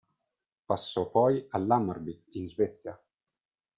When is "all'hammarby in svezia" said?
1.51-2.99